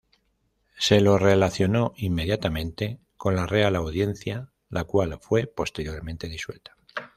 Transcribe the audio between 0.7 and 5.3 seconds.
Se lo relacionó inmediatamente con la Real Audiencia, la cual